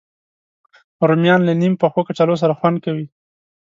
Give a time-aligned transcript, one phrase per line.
[1.09, 3.05] رومیان له نیم پخو کچالو سره خوند کوي